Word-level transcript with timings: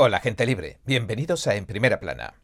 Hola 0.00 0.20
gente 0.20 0.46
libre, 0.46 0.78
bienvenidos 0.84 1.48
a 1.48 1.56
En 1.56 1.66
Primera 1.66 1.98
Plana. 1.98 2.34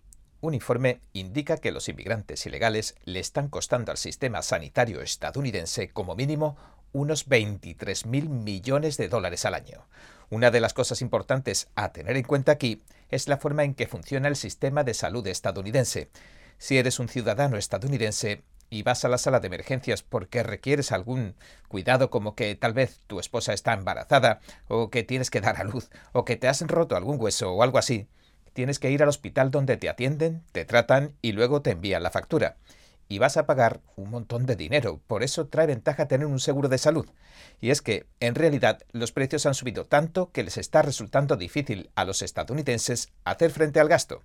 Un 0.41 0.55
informe 0.55 0.99
indica 1.13 1.57
que 1.57 1.71
los 1.71 1.89
inmigrantes 1.89 2.45
ilegales 2.47 2.97
le 3.05 3.21
están 3.21 3.47
costando 3.47 3.93
al 3.93 3.97
sistema 3.97 4.43
sanitario 4.43 5.01
estadounidense 5.01 5.91
como 5.91 6.17
mínimo 6.17 6.57
unos 6.93 7.29
23.000 7.29 8.29
millones 8.29 8.97
de 8.97 9.09
dólares 9.09 9.45
al 9.45 9.55
año. 9.55 9.87
Una 10.31 10.51
de 10.51 10.59
las 10.59 10.75
cosas 10.75 11.01
importantes 11.01 11.69
a 11.77 11.93
tener 11.93 12.17
en 12.17 12.25
cuenta 12.25 12.51
aquí 12.51 12.83
es 13.09 13.29
la 13.29 13.37
forma 13.37 13.63
en 13.63 13.75
que 13.75 13.87
funciona 13.87 14.27
el 14.27 14.35
sistema 14.35 14.83
de 14.83 14.95
salud 14.95 15.25
estadounidense. 15.29 16.11
Si 16.59 16.77
eres 16.77 16.99
un 16.99 17.07
ciudadano 17.07 17.57
estadounidense, 17.57 18.43
y 18.71 18.83
vas 18.83 19.05
a 19.05 19.09
la 19.09 19.19
sala 19.19 19.41
de 19.41 19.47
emergencias 19.47 20.03
porque 20.03 20.43
requieres 20.43 20.93
algún 20.93 21.35
cuidado 21.69 22.11
como 22.11 22.35
que 22.35 22.55
tal 22.55 22.73
vez 22.73 23.01
tu 23.07 23.21
esposa 23.21 23.53
está 23.53 23.73
embarazada 23.73 24.41
o 24.69 24.91
que 24.91 25.03
tienes 25.03 25.31
que 25.31 25.41
dar 25.41 25.61
a 25.61 25.65
luz 25.65 25.91
o 26.13 26.25
que 26.25 26.37
te 26.37 26.49
has 26.49 26.61
roto 26.63 26.97
algún 26.97 27.21
hueso 27.21 27.53
o 27.53 27.63
algo 27.63 27.79
así, 27.79 28.09
tienes 28.55 28.79
que 28.79 28.91
ir 28.91 29.03
al 29.03 29.09
hospital 29.11 29.51
donde 29.51 29.77
te 29.77 29.91
atienden, 29.91 30.43
te 30.53 30.65
tratan 30.65 31.15
y 31.21 31.33
luego 31.33 31.61
te 31.61 31.73
envían 31.73 32.03
la 32.03 32.11
factura. 32.11 32.57
Y 33.07 33.19
vas 33.19 33.37
a 33.37 33.45
pagar 33.45 33.81
un 33.97 34.09
montón 34.09 34.47
de 34.47 34.57
dinero, 34.57 35.01
por 35.07 35.23
eso 35.23 35.49
trae 35.49 35.67
ventaja 35.67 36.09
tener 36.09 36.27
un 36.27 36.41
seguro 36.41 36.71
de 36.71 36.79
salud. 36.79 37.07
Y 37.61 37.69
es 37.69 37.83
que, 37.83 38.07
en 38.21 38.35
realidad, 38.35 38.81
los 38.93 39.13
precios 39.13 39.45
han 39.45 39.55
subido 39.55 39.85
tanto 39.85 40.33
que 40.33 40.43
les 40.43 40.57
está 40.57 40.81
resultando 40.81 41.37
difícil 41.37 41.91
a 41.97 42.07
los 42.07 42.23
estadounidenses 42.23 43.11
hacer 43.25 43.51
frente 43.51 43.79
al 43.79 43.89
gasto. 43.89 44.23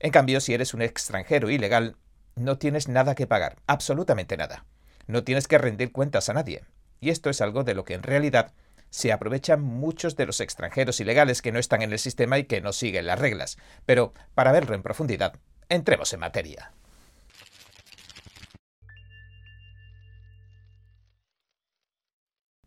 En 0.00 0.10
cambio, 0.10 0.40
si 0.40 0.52
eres 0.52 0.74
un 0.74 0.82
extranjero 0.82 1.48
ilegal, 1.48 1.96
no 2.36 2.58
tienes 2.58 2.88
nada 2.88 3.14
que 3.14 3.26
pagar, 3.26 3.56
absolutamente 3.66 4.36
nada. 4.36 4.64
No 5.06 5.24
tienes 5.24 5.48
que 5.48 5.58
rendir 5.58 5.92
cuentas 5.92 6.28
a 6.28 6.34
nadie. 6.34 6.64
Y 7.00 7.10
esto 7.10 7.30
es 7.30 7.40
algo 7.40 7.64
de 7.64 7.74
lo 7.74 7.84
que 7.84 7.94
en 7.94 8.02
realidad 8.02 8.52
se 8.90 9.10
aprovechan 9.10 9.60
muchos 9.62 10.16
de 10.16 10.26
los 10.26 10.40
extranjeros 10.40 11.00
ilegales 11.00 11.42
que 11.42 11.50
no 11.50 11.58
están 11.58 11.82
en 11.82 11.92
el 11.92 11.98
sistema 11.98 12.38
y 12.38 12.44
que 12.44 12.60
no 12.60 12.72
siguen 12.72 13.06
las 13.06 13.18
reglas. 13.18 13.56
Pero, 13.86 14.12
para 14.34 14.52
verlo 14.52 14.74
en 14.74 14.82
profundidad, 14.82 15.34
entremos 15.68 16.12
en 16.12 16.20
materia. 16.20 16.72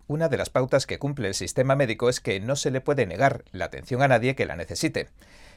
Una 0.08 0.30
de 0.30 0.38
las 0.38 0.52
pautas 0.52 0.86
que 0.86 1.00
cumple 1.00 1.28
el 1.28 1.34
sistema 1.34 1.76
médico 1.76 2.10
es 2.10 2.20
que 2.20 2.40
no 2.40 2.56
se 2.56 2.70
le 2.70 2.80
puede 2.80 3.08
negar 3.08 3.44
la 3.52 3.66
atención 3.66 4.04
a 4.04 4.08
nadie 4.08 4.36
que 4.36 4.46
la 4.46 4.56
necesite. 4.56 5.10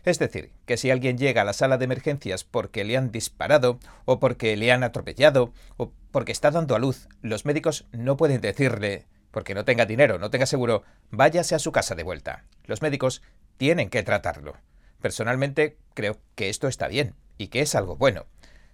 Es 0.05 0.19
decir, 0.19 0.53
que 0.65 0.79
si 0.79 0.91
alguien 0.91 1.19
llega 1.19 1.43
a 1.43 1.45
la 1.45 1.53
sala 1.53 1.77
de 1.77 1.85
emergencias 1.85 2.45
porque 2.45 2.83
le 2.85 2.97
han 2.97 3.13
disparado, 3.13 3.79
o 4.07 4.21
porque 4.21 4.57
le 4.57 4.73
han 4.73 4.85
atropellado, 4.85 5.53
o 5.77 5.93
porque 6.11 6.33
está 6.33 6.51
dando 6.51 6.75
a 6.75 6.79
luz, 6.79 7.09
los 7.21 7.45
médicos 7.45 7.85
no 7.93 8.17
pueden 8.17 8.41
decirle, 8.41 9.05
porque 9.33 9.55
no 9.55 9.67
tenga 9.67 9.85
dinero, 9.85 10.19
no 10.19 10.31
tenga 10.31 10.47
seguro, 10.47 10.83
váyase 11.11 11.55
a 11.55 11.59
su 11.59 11.71
casa 11.71 11.95
de 11.95 12.05
vuelta. 12.05 12.45
Los 12.65 12.81
médicos 12.81 13.21
tienen 13.59 13.91
que 13.91 14.03
tratarlo. 14.03 14.57
Personalmente 15.03 15.77
creo 15.93 16.19
que 16.37 16.49
esto 16.49 16.69
está 16.69 16.89
bien 16.89 17.15
y 17.37 17.49
que 17.49 17.61
es 17.61 17.75
algo 17.75 17.97
bueno. 17.97 18.25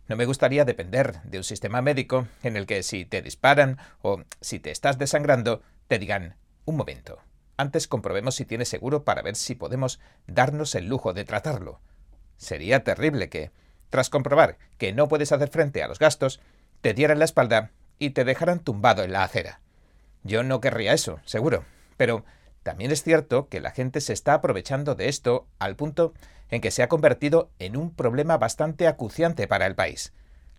No 0.06 0.16
me 0.16 0.26
gustaría 0.26 0.64
depender 0.64 1.22
de 1.22 1.38
un 1.38 1.44
sistema 1.44 1.80
médico 1.80 2.28
en 2.42 2.56
el 2.56 2.66
que 2.66 2.82
si 2.82 3.06
te 3.06 3.22
disparan 3.22 3.78
o 4.02 4.22
si 4.40 4.58
te 4.58 4.70
estás 4.70 4.98
desangrando, 4.98 5.62
te 5.88 5.98
digan, 5.98 6.36
un 6.66 6.76
momento, 6.76 7.18
antes 7.56 7.88
comprobemos 7.88 8.34
si 8.34 8.44
tienes 8.44 8.68
seguro 8.68 9.04
para 9.04 9.22
ver 9.22 9.36
si 9.36 9.54
podemos 9.54 10.00
darnos 10.26 10.74
el 10.74 10.88
lujo 10.88 11.14
de 11.14 11.24
tratarlo. 11.24 11.80
Sería 12.36 12.84
terrible 12.84 13.28
que, 13.28 13.50
tras 13.88 14.10
comprobar 14.10 14.58
que 14.76 14.92
no 14.92 15.08
puedes 15.08 15.32
hacer 15.32 15.48
frente 15.48 15.82
a 15.82 15.88
los 15.88 15.98
gastos, 15.98 16.40
te 16.80 16.92
dieran 16.92 17.18
la 17.18 17.24
espalda 17.24 17.70
y 17.98 18.10
te 18.10 18.24
dejaran 18.24 18.60
tumbado 18.60 19.04
en 19.04 19.12
la 19.12 19.22
acera. 19.22 19.60
Yo 20.22 20.42
no 20.42 20.60
querría 20.60 20.92
eso, 20.92 21.20
seguro, 21.24 21.64
pero 21.96 22.24
también 22.62 22.90
es 22.90 23.02
cierto 23.02 23.48
que 23.48 23.60
la 23.60 23.70
gente 23.70 24.00
se 24.00 24.12
está 24.12 24.34
aprovechando 24.34 24.94
de 24.94 25.08
esto 25.08 25.46
al 25.58 25.76
punto 25.76 26.12
en 26.50 26.60
que 26.60 26.70
se 26.70 26.82
ha 26.82 26.88
convertido 26.88 27.50
en 27.58 27.76
un 27.76 27.94
problema 27.94 28.38
bastante 28.38 28.86
acuciante 28.86 29.46
para 29.48 29.66
el 29.66 29.74
país. 29.74 30.12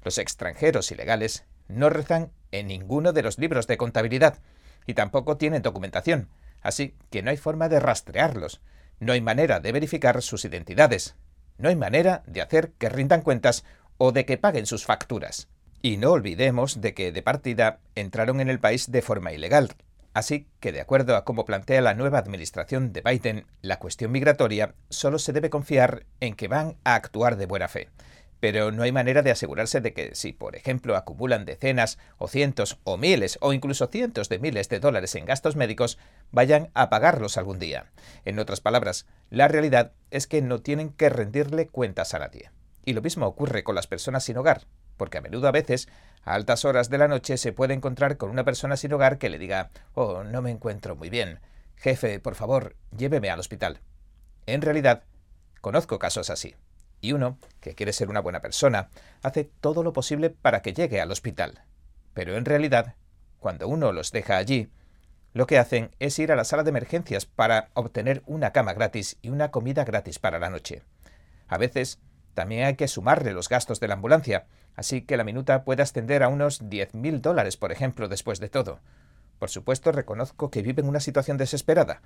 Los 0.03 0.17
extranjeros 0.17 0.92
ilegales 0.92 1.45
no 1.67 1.89
rezan 1.89 2.31
en 2.52 2.67
ninguno 2.67 3.14
de 3.14 3.23
los 3.23 3.37
libros 3.37 3.67
de 3.67 3.77
contabilidad 3.77 4.39
y 4.86 4.93
tampoco 4.93 5.37
tienen 5.37 5.61
documentación, 5.61 6.30
así 6.61 6.95
que 7.10 7.23
no 7.23 7.32
hay 7.32 7.37
forma 7.37 7.70
de 7.70 7.80
rastrearlos, 7.80 8.61
no 8.99 9.14
hay 9.14 9.21
manera 9.21 9.60
de 9.60 9.71
verificar 9.71 10.21
sus 10.21 10.45
identidades, 10.45 11.15
no 11.58 11.70
hay 11.70 11.76
manera 11.76 12.23
de 12.27 12.42
hacer 12.42 12.71
que 12.77 12.89
rindan 12.89 13.21
cuentas 13.21 13.65
o 13.98 14.11
de 14.11 14.26
que 14.26 14.37
paguen 14.37 14.65
sus 14.65 14.86
facturas. 14.86 15.48
Y 15.81 15.98
no 15.98 16.11
olvidemos 16.11 16.81
de 16.81 16.93
que 16.93 17.11
de 17.11 17.21
partida 17.21 17.80
entraron 17.95 18.42
en 18.42 18.49
el 18.49 18.60
país 18.60 18.92
de 18.92 19.02
forma 19.02 19.33
ilegal, 19.33 19.76
Así 20.15 20.48
que, 20.61 20.71
de 20.71 20.80
acuerdo 20.80 21.17
a 21.17 21.26
cómo 21.26 21.43
plantea 21.43 21.81
la 21.81 21.93
nueva 21.93 22.20
administración 22.20 22.93
de 22.93 23.02
Biden, 23.02 23.48
la 23.61 23.80
cuestión 23.80 24.14
migratoria 24.14 24.73
solo 24.89 25.20
se 25.20 25.33
debe 25.33 25.49
confiar 25.49 26.05
en 26.21 26.36
que 26.36 26.48
van 26.48 26.77
a 26.86 26.95
actuar 26.95 27.36
de 27.36 27.48
buena 27.48 27.67
fe. 27.67 27.89
Pero 28.39 28.71
no 28.71 28.83
hay 28.83 28.93
manera 28.93 29.23
de 29.23 29.31
asegurarse 29.31 29.81
de 29.81 29.92
que 29.92 30.15
si, 30.15 30.31
por 30.31 30.55
ejemplo, 30.55 30.95
acumulan 30.95 31.43
decenas 31.43 31.98
o 32.17 32.30
cientos 32.30 32.80
o 32.86 32.95
miles 32.95 33.37
o 33.42 33.52
incluso 33.52 33.87
cientos 33.87 34.30
de 34.30 34.39
miles 34.39 34.70
de 34.70 34.80
dólares 34.80 35.15
en 35.15 35.25
gastos 35.25 35.58
médicos, 35.58 35.98
vayan 36.31 36.70
a 36.75 36.89
pagarlos 36.89 37.37
algún 37.37 37.59
día. 37.59 37.92
En 38.23 38.39
otras 38.39 38.61
palabras, 38.61 39.08
la 39.30 39.49
realidad 39.49 39.92
es 40.11 40.27
que 40.27 40.42
no 40.42 40.61
tienen 40.61 40.92
que 40.92 41.09
rendirle 41.09 41.67
cuentas 41.67 42.14
a 42.14 42.20
nadie. 42.20 42.52
Y 42.86 42.93
lo 42.93 43.02
mismo 43.02 43.25
ocurre 43.25 43.65
con 43.65 43.75
las 43.75 43.87
personas 43.87 44.23
sin 44.23 44.37
hogar 44.37 44.61
porque 44.98 45.17
a 45.17 45.22
menudo 45.22 45.48
a 45.48 45.52
veces, 45.52 45.88
a 46.23 46.33
altas 46.33 46.66
horas 46.66 46.89
de 46.89 46.98
la 46.98 47.08
noche, 47.08 47.38
se 47.38 47.54
puede 47.54 47.73
encontrar 47.73 48.17
con 48.17 48.30
una 48.30 48.44
persona 48.44 48.78
sin 48.78 48.94
hogar 48.94 49.17
que 49.17 49.30
le 49.30 49.38
diga, 49.38 49.70
oh, 49.94 50.23
no 50.23 50.42
me 50.42 50.52
encuentro 50.52 50.95
muy 50.95 51.10
bien. 51.10 51.39
Jefe, 51.76 52.20
por 52.20 52.36
favor, 52.36 52.76
lléveme 52.95 53.30
al 53.30 53.39
hospital. 53.39 53.82
En 54.45 54.61
realidad, 54.61 55.04
conozco 55.61 56.00
casos 56.00 56.30
así. 56.30 56.55
Y 57.02 57.14
uno, 57.14 57.38
que 57.60 57.76
quiere 57.76 57.94
ser 57.94 58.10
una 58.10 58.22
buena 58.22 58.42
persona, 58.42 58.89
hace 59.22 59.44
todo 59.44 59.84
lo 59.84 59.94
posible 59.94 60.30
para 60.30 60.61
que 60.61 60.73
llegue 60.73 61.02
al 61.02 61.11
hospital. 61.11 61.64
Pero 62.14 62.38
en 62.38 62.45
realidad, 62.45 62.95
cuando 63.39 63.67
uno 63.67 63.92
los 63.92 64.11
deja 64.11 64.38
allí, 64.38 64.70
lo 65.34 65.48
que 65.48 65.60
hacen 65.60 65.92
es 66.00 66.17
ir 66.17 66.32
a 66.32 66.36
la 66.38 66.45
sala 66.45 66.64
de 66.64 66.70
emergencias 66.70 67.26
para 67.26 67.70
obtener 67.73 68.23
una 68.26 68.52
cama 68.52 68.73
gratis 68.73 69.17
y 69.22 69.30
una 69.30 69.52
comida 69.52 69.84
gratis 69.84 70.17
para 70.17 70.39
la 70.39 70.50
noche. 70.50 70.82
A 71.48 71.58
veces, 71.58 72.00
también 72.36 72.66
hay 72.66 72.76
que 72.76 72.88
sumarle 72.88 73.34
los 73.34 73.50
gastos 73.50 73.80
de 73.80 73.88
la 73.88 73.96
ambulancia, 73.96 74.46
así 74.76 75.02
que 75.02 75.18
la 75.18 75.23
minuta 75.23 75.64
puede 75.64 75.82
ascender 75.82 76.22
a 76.22 76.28
unos 76.28 76.62
10.000 76.62 77.22
dólares, 77.22 77.58
por 77.58 77.72
ejemplo, 77.72 78.08
después 78.08 78.40
de 78.40 78.50
todo. 78.50 78.82
Por 79.40 79.50
supuesto, 79.50 79.92
reconozco 79.92 80.52
que 80.52 80.62
vive 80.62 80.82
en 80.82 80.90
una 80.90 81.00
situación 81.00 81.38
desesperada, 81.38 82.02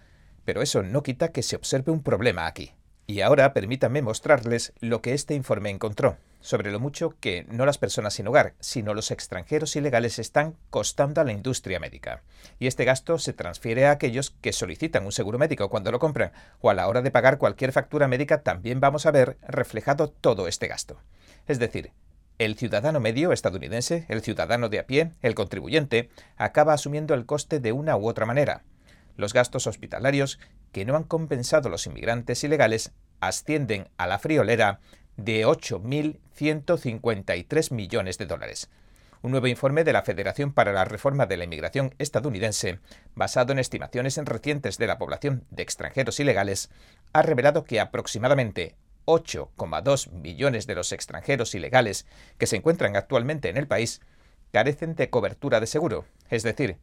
pero 0.46 0.62
eso 0.62 0.84
no 0.84 1.04
quita 1.04 1.30
que 1.30 1.44
se 1.44 1.56
observe 1.56 1.92
un 1.92 2.04
problema 2.04 2.48
aquí. 2.48 2.72
Y 3.08 3.22
ahora 3.22 3.54
permítanme 3.54 4.02
mostrarles 4.02 4.72
lo 4.80 5.02
que 5.02 5.14
este 5.14 5.34
informe 5.34 5.72
encontró, 5.72 6.18
sobre 6.42 6.72
lo 6.72 6.80
mucho 6.80 7.16
que 7.20 7.46
no 7.50 7.66
las 7.66 7.78
personas 7.78 8.14
sin 8.14 8.28
hogar, 8.28 8.54
sino 8.60 8.94
los 8.94 9.12
extranjeros 9.12 9.76
ilegales 9.76 10.20
están 10.20 10.56
costando 10.70 11.22
a 11.22 11.24
la 11.24 11.32
industria 11.32 11.80
médica. 11.80 12.24
Y 12.60 12.68
este 12.68 12.86
gasto 12.86 13.20
se 13.20 13.34
transfiere 13.34 13.88
a 13.88 13.92
aquellos 13.92 14.32
que 14.42 14.54
solicitan 14.54 15.06
un 15.06 15.12
seguro 15.12 15.38
médico 15.38 15.70
cuando 15.70 15.92
lo 15.92 16.00
compran, 16.00 16.32
o 16.62 16.70
a 16.70 16.74
la 16.74 16.88
hora 16.88 17.02
de 17.02 17.12
pagar 17.12 17.38
cualquier 17.38 17.72
factura 17.72 18.08
médica 18.08 18.42
también 18.42 18.80
vamos 18.80 19.06
a 19.06 19.12
ver 19.12 19.38
reflejado 19.48 20.10
todo 20.10 20.48
este 20.48 20.68
gasto. 20.68 20.98
Es 21.48 21.60
decir, 21.60 21.92
el 22.38 22.56
ciudadano 22.56 23.02
medio 23.02 23.34
estadounidense, 23.34 24.06
el 24.08 24.22
ciudadano 24.22 24.70
de 24.70 24.80
a 24.80 24.88
pie, 24.88 25.12
el 25.22 25.36
contribuyente, 25.36 26.10
acaba 26.38 26.74
asumiendo 26.74 27.14
el 27.14 27.26
coste 27.26 27.60
de 27.60 27.74
una 27.74 27.98
u 27.98 28.08
otra 28.08 28.26
manera. 28.26 28.64
Los 29.18 29.34
gastos 29.34 29.68
hospitalarios 29.68 30.40
que 30.72 30.86
no 30.86 30.96
han 30.96 31.04
compensado 31.04 31.68
los 31.68 31.86
inmigrantes 31.86 32.42
ilegales 32.46 32.94
ascienden 33.20 33.90
a 33.98 34.08
la 34.08 34.20
friolera 34.20 34.80
de 35.24 35.46
8.153 35.46 37.72
millones 37.72 38.18
de 38.18 38.26
dólares. 38.26 38.70
Un 39.22 39.32
nuevo 39.32 39.48
informe 39.48 39.84
de 39.84 39.92
la 39.92 40.04
Federación 40.04 40.54
para 40.54 40.72
la 40.72 40.86
Reforma 40.86 41.26
de 41.26 41.36
la 41.36 41.44
Inmigración 41.44 41.94
estadounidense, 42.00 42.80
basado 43.16 43.52
en 43.52 43.60
estimaciones 43.60 44.16
recientes 44.18 44.78
de 44.78 44.88
la 44.88 44.98
población 44.98 45.44
de 45.52 45.64
extranjeros 45.64 46.22
ilegales, 46.22 46.70
ha 47.12 47.22
revelado 47.22 47.66
que 47.66 47.82
aproximadamente 47.82 48.76
8,2 49.06 50.12
millones 50.12 50.68
de 50.68 50.76
los 50.76 50.94
extranjeros 50.94 51.54
ilegales 51.54 52.06
que 52.38 52.48
se 52.48 52.56
encuentran 52.56 52.96
actualmente 52.96 53.50
en 53.50 53.58
el 53.58 53.68
país 53.68 54.00
carecen 54.54 54.96
de 54.96 55.10
cobertura 55.10 55.60
de 55.60 55.68
seguro, 55.68 56.06
es 56.30 56.44
decir, 56.44 56.78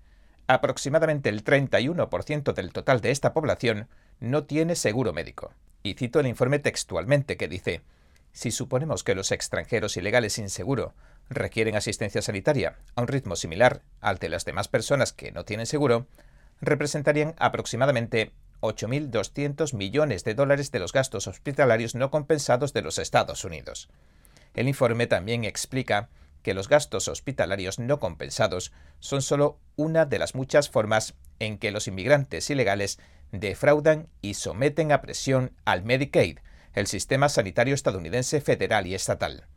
aproximadamente 0.46 1.30
el 1.30 1.42
31% 1.42 2.52
del 2.52 2.72
total 2.72 3.00
de 3.00 3.12
esta 3.12 3.32
población 3.32 3.88
no 4.20 4.44
tiene 4.44 4.76
seguro 4.76 5.14
médico. 5.14 5.52
Y 5.82 5.94
cito 5.94 6.20
el 6.20 6.26
informe 6.26 6.58
textualmente 6.58 7.36
que 7.36 7.48
dice, 7.48 7.82
si 8.36 8.50
suponemos 8.50 9.02
que 9.02 9.14
los 9.14 9.32
extranjeros 9.32 9.96
ilegales 9.96 10.34
sin 10.34 10.50
seguro 10.50 10.92
requieren 11.30 11.74
asistencia 11.74 12.20
sanitaria 12.20 12.76
a 12.94 13.00
un 13.00 13.08
ritmo 13.08 13.34
similar 13.34 13.80
al 14.02 14.18
de 14.18 14.28
las 14.28 14.44
demás 14.44 14.68
personas 14.68 15.14
que 15.14 15.32
no 15.32 15.46
tienen 15.46 15.64
seguro, 15.64 16.06
representarían 16.60 17.34
aproximadamente 17.38 18.32
8.200 18.60 19.72
millones 19.72 20.22
de 20.24 20.34
dólares 20.34 20.70
de 20.70 20.80
los 20.80 20.92
gastos 20.92 21.28
hospitalarios 21.28 21.94
no 21.94 22.10
compensados 22.10 22.74
de 22.74 22.82
los 22.82 22.98
Estados 22.98 23.42
Unidos. 23.46 23.88
El 24.52 24.68
informe 24.68 25.06
también 25.06 25.44
explica 25.44 26.10
que 26.42 26.52
los 26.52 26.68
gastos 26.68 27.08
hospitalarios 27.08 27.78
no 27.78 28.00
compensados 28.00 28.70
son 29.00 29.22
solo 29.22 29.58
una 29.76 30.04
de 30.04 30.18
las 30.18 30.34
muchas 30.34 30.68
formas 30.68 31.14
en 31.38 31.56
que 31.56 31.70
los 31.70 31.88
inmigrantes 31.88 32.50
ilegales 32.50 32.98
defraudan 33.32 34.08
y 34.20 34.34
someten 34.34 34.92
a 34.92 35.00
presión 35.00 35.52
al 35.64 35.84
Medicaid, 35.84 36.38
el 36.76 36.86
sistema 36.86 37.28
sanitario 37.28 37.74
estadounidense 37.74 38.40
federal 38.40 38.86
y 38.86 38.94
estatal. 38.94 39.48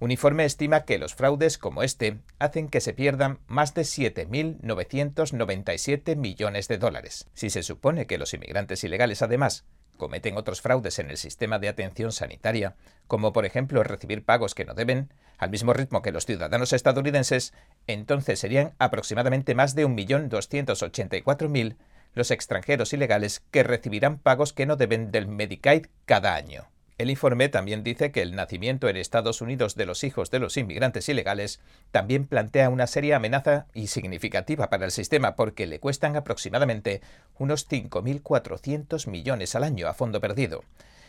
Un 0.00 0.10
informe 0.10 0.44
estima 0.44 0.84
que 0.84 0.98
los 0.98 1.14
fraudes 1.14 1.58
como 1.58 1.82
este 1.82 2.18
hacen 2.38 2.68
que 2.68 2.80
se 2.80 2.92
pierdan 2.92 3.38
más 3.46 3.74
de 3.74 3.82
7.997 3.82 6.16
millones 6.16 6.68
de 6.68 6.78
dólares. 6.78 7.28
Si 7.34 7.50
se 7.50 7.62
supone 7.62 8.06
que 8.06 8.18
los 8.18 8.34
inmigrantes 8.34 8.82
ilegales 8.84 9.22
además 9.22 9.64
cometen 9.96 10.36
otros 10.36 10.60
fraudes 10.60 10.98
en 10.98 11.10
el 11.10 11.16
sistema 11.16 11.58
de 11.58 11.68
atención 11.68 12.12
sanitaria, 12.12 12.76
como 13.06 13.32
por 13.32 13.46
ejemplo 13.46 13.82
recibir 13.82 14.24
pagos 14.24 14.54
que 14.54 14.64
no 14.64 14.74
deben, 14.74 15.12
al 15.38 15.50
mismo 15.50 15.72
ritmo 15.72 16.02
que 16.02 16.12
los 16.12 16.26
ciudadanos 16.26 16.72
estadounidenses, 16.72 17.52
entonces 17.86 18.38
serían 18.38 18.74
aproximadamente 18.78 19.54
más 19.54 19.74
de 19.74 19.86
1.284.000 19.86 21.76
los 22.16 22.32
extranjeros 22.32 22.92
ilegales 22.92 23.44
que 23.52 23.62
recibirán 23.62 24.18
pagos 24.18 24.52
que 24.52 24.66
no 24.66 24.74
deben 24.74 25.12
del 25.12 25.28
Medicaid 25.28 25.86
cada 26.06 26.34
año. 26.34 26.66
El 26.98 27.10
informe 27.10 27.50
también 27.50 27.84
dice 27.84 28.10
que 28.10 28.22
el 28.22 28.34
nacimiento 28.34 28.88
en 28.88 28.96
Estados 28.96 29.42
Unidos 29.42 29.74
de 29.74 29.84
los 29.84 30.02
hijos 30.02 30.30
de 30.30 30.38
los 30.38 30.56
inmigrantes 30.56 31.10
ilegales 31.10 31.60
también 31.90 32.26
plantea 32.26 32.70
una 32.70 32.86
seria 32.86 33.16
amenaza 33.16 33.66
y 33.74 33.88
significativa 33.88 34.70
para 34.70 34.86
el 34.86 34.90
sistema 34.90 35.36
porque 35.36 35.66
le 35.66 35.78
cuestan 35.78 36.16
aproximadamente 36.16 37.02
unos 37.38 37.68
5.400 37.68 39.08
millones 39.08 39.54
al 39.54 39.64
año 39.64 39.88
a 39.88 39.92
fondo 39.92 40.22
perdido. 40.22 40.64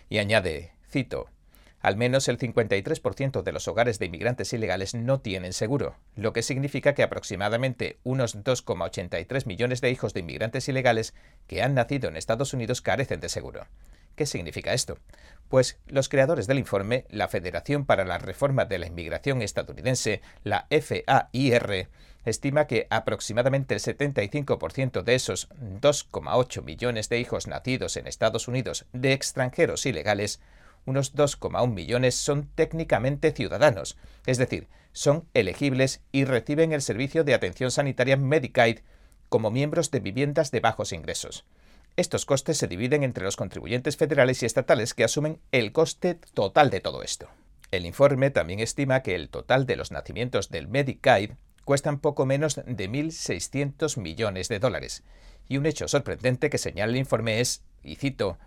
Y 0.10 0.18
añade, 0.18 0.74
cito, 0.90 1.30
al 1.88 1.96
menos 1.96 2.28
el 2.28 2.38
53% 2.38 3.44
de 3.44 3.52
los 3.54 3.70
hogares 3.70 3.98
de 3.98 4.08
inmigrantes 4.08 4.52
ilegales 4.52 4.94
no 4.94 5.22
tienen 5.22 5.54
seguro, 5.54 5.96
lo 6.18 6.34
que 6.34 6.44
significa 6.44 6.94
que 6.94 7.02
aproximadamente 7.02 7.98
unos 8.04 8.44
2,83 8.44 9.46
millones 9.46 9.80
de 9.80 9.90
hijos 9.90 10.14
de 10.14 10.20
inmigrantes 10.20 10.68
ilegales 10.68 11.14
que 11.48 11.64
han 11.64 11.76
nacido 11.76 12.10
en 12.10 12.18
Estados 12.18 12.54
Unidos 12.54 12.82
carecen 12.82 13.22
de 13.22 13.30
seguro. 13.30 13.68
¿Qué 14.18 14.26
significa 14.26 14.74
esto? 14.74 14.98
Pues 15.48 15.80
los 15.88 16.10
creadores 16.10 16.46
del 16.46 16.60
informe, 16.60 17.06
la 17.10 17.30
Federación 17.30 17.86
para 17.86 18.04
la 18.04 18.18
Reforma 18.18 18.66
de 18.66 18.80
la 18.80 18.88
Inmigración 18.88 19.42
Estadounidense, 19.42 20.22
la 20.44 20.68
FAIR, 20.70 21.88
estima 22.26 22.68
que 22.68 22.88
aproximadamente 22.90 23.76
el 23.76 23.80
75% 23.80 25.04
de 25.04 25.16
esos 25.16 25.48
2,8 25.52 26.64
millones 26.64 27.08
de 27.08 27.20
hijos 27.20 27.48
nacidos 27.48 27.96
en 27.96 28.08
Estados 28.08 28.50
Unidos 28.50 28.88
de 28.92 29.14
extranjeros 29.14 29.86
ilegales, 29.86 30.42
unos 30.88 31.16
2,1 31.16 31.72
millones 31.72 32.16
son 32.16 32.50
técnicamente 32.56 33.32
ciudadanos, 33.32 33.98
es 34.26 34.40
decir, 34.40 34.68
son 34.94 35.28
elegibles 35.36 36.02
y 36.12 36.26
reciben 36.26 36.72
el 36.72 36.82
servicio 36.82 37.24
de 37.24 37.36
atención 37.36 37.70
sanitaria 37.70 38.18
Medicaid 38.18 38.80
como 39.30 39.52
miembros 39.52 39.92
de 39.92 40.00
viviendas 40.00 40.50
de 40.50 40.62
bajos 40.62 40.94
ingresos. 40.94 41.46
Estos 41.98 42.26
costes 42.26 42.58
se 42.58 42.68
dividen 42.68 43.04
entre 43.04 43.24
los 43.24 43.36
contribuyentes 43.36 43.98
federales 43.98 44.42
y 44.42 44.46
estatales 44.46 44.94
que 44.94 45.04
asumen 45.04 45.40
el 45.52 45.72
coste 45.72 46.16
total 46.34 46.70
de 46.70 46.80
todo 46.80 47.04
esto. 47.04 47.28
El 47.70 47.86
informe 47.86 48.30
también 48.30 48.60
estima 48.60 49.04
que 49.04 49.16
el 49.16 49.30
total 49.30 49.66
de 49.66 49.76
los 49.76 49.92
nacimientos 49.92 50.50
del 50.50 50.68
Medicaid 50.68 51.32
cuestan 51.66 52.00
poco 52.00 52.26
menos 52.26 52.56
de 52.56 52.90
1.600 52.90 54.00
millones 54.00 54.48
de 54.48 54.60
dólares. 54.60 55.04
Y 55.50 55.58
un 55.58 55.66
hecho 55.66 55.88
sorprendente 55.90 56.50
que 56.50 56.58
señala 56.58 56.94
el 56.94 56.98
informe 56.98 57.42
es, 57.42 57.62
y 57.84 57.96
cito, 57.96 58.38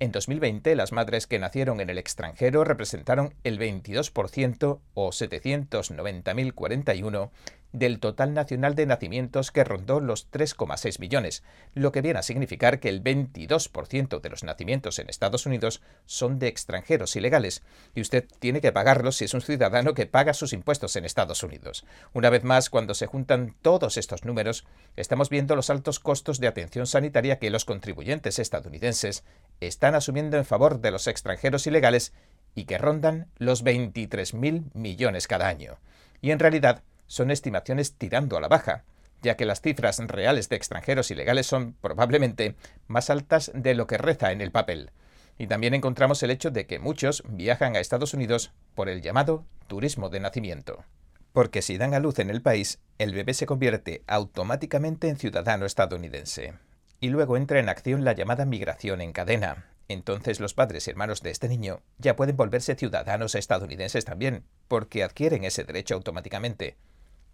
en 0.00 0.12
2020 0.12 0.74
las 0.76 0.92
madres 0.92 1.26
que 1.26 1.38
nacieron 1.38 1.80
en 1.80 1.90
el 1.90 1.98
extranjero 1.98 2.64
representaron 2.64 3.34
el 3.44 3.58
22% 3.58 4.80
o 4.94 5.08
790.041 5.08 7.30
del 7.74 7.98
total 7.98 8.34
nacional 8.34 8.76
de 8.76 8.86
nacimientos 8.86 9.50
que 9.50 9.64
rondó 9.64 9.98
los 9.98 10.30
3,6 10.30 11.00
millones, 11.00 11.42
lo 11.74 11.90
que 11.90 12.02
viene 12.02 12.20
a 12.20 12.22
significar 12.22 12.78
que 12.78 12.88
el 12.88 13.02
22% 13.02 14.20
de 14.20 14.30
los 14.30 14.44
nacimientos 14.44 15.00
en 15.00 15.10
Estados 15.10 15.44
Unidos 15.44 15.82
son 16.06 16.38
de 16.38 16.46
extranjeros 16.46 17.16
ilegales, 17.16 17.62
y 17.92 18.00
usted 18.00 18.26
tiene 18.38 18.60
que 18.60 18.70
pagarlos 18.70 19.16
si 19.16 19.24
es 19.24 19.34
un 19.34 19.40
ciudadano 19.40 19.92
que 19.92 20.06
paga 20.06 20.34
sus 20.34 20.52
impuestos 20.52 20.94
en 20.94 21.04
Estados 21.04 21.42
Unidos. 21.42 21.84
Una 22.12 22.30
vez 22.30 22.44
más, 22.44 22.70
cuando 22.70 22.94
se 22.94 23.06
juntan 23.06 23.56
todos 23.60 23.96
estos 23.96 24.24
números, 24.24 24.64
estamos 24.94 25.28
viendo 25.28 25.56
los 25.56 25.68
altos 25.68 25.98
costos 25.98 26.38
de 26.38 26.46
atención 26.46 26.86
sanitaria 26.86 27.40
que 27.40 27.50
los 27.50 27.64
contribuyentes 27.64 28.38
estadounidenses 28.38 29.24
están 29.58 29.96
asumiendo 29.96 30.36
en 30.36 30.44
favor 30.44 30.80
de 30.80 30.92
los 30.92 31.08
extranjeros 31.08 31.66
ilegales 31.66 32.12
y 32.54 32.66
que 32.66 32.78
rondan 32.78 33.26
los 33.38 33.64
23.000 33.64 34.70
millones 34.74 35.26
cada 35.26 35.48
año. 35.48 35.80
Y 36.20 36.30
en 36.30 36.38
realidad, 36.38 36.84
son 37.06 37.30
estimaciones 37.30 37.94
tirando 37.96 38.36
a 38.36 38.40
la 38.40 38.48
baja, 38.48 38.84
ya 39.24 39.36
que 39.36 39.46
las 39.46 39.60
cifras 39.60 39.98
reales 39.98 40.48
de 40.48 40.56
extranjeros 40.56 41.10
ilegales 41.10 41.46
son 41.46 41.72
probablemente 41.80 42.56
más 42.86 43.10
altas 43.10 43.50
de 43.54 43.74
lo 43.74 43.86
que 43.86 43.98
reza 43.98 44.30
en 44.30 44.40
el 44.40 44.52
papel. 44.52 44.90
Y 45.38 45.48
también 45.48 45.74
encontramos 45.74 46.22
el 46.22 46.30
hecho 46.30 46.50
de 46.50 46.66
que 46.66 46.78
muchos 46.78 47.24
viajan 47.26 47.74
a 47.74 47.80
Estados 47.80 48.14
Unidos 48.14 48.52
por 48.74 48.88
el 48.88 49.02
llamado 49.02 49.44
turismo 49.66 50.10
de 50.10 50.20
nacimiento. 50.20 50.84
Porque 51.32 51.62
si 51.62 51.78
dan 51.78 51.94
a 51.94 51.98
luz 51.98 52.20
en 52.20 52.30
el 52.30 52.42
país, 52.42 52.78
el 52.98 53.12
bebé 53.12 53.34
se 53.34 53.46
convierte 53.46 54.04
automáticamente 54.06 55.08
en 55.08 55.16
ciudadano 55.16 55.66
estadounidense. 55.66 56.54
Y 57.00 57.08
luego 57.08 57.36
entra 57.36 57.58
en 57.58 57.68
acción 57.68 58.04
la 58.04 58.12
llamada 58.12 58.44
migración 58.44 59.00
en 59.00 59.12
cadena. 59.12 59.66
Entonces 59.88 60.38
los 60.38 60.54
padres 60.54 60.86
y 60.86 60.90
hermanos 60.90 61.22
de 61.22 61.30
este 61.30 61.48
niño 61.48 61.82
ya 61.98 62.14
pueden 62.14 62.36
volverse 62.36 62.76
ciudadanos 62.76 63.34
estadounidenses 63.34 64.04
también, 64.04 64.44
porque 64.68 65.02
adquieren 65.02 65.44
ese 65.44 65.64
derecho 65.64 65.94
automáticamente 65.94 66.76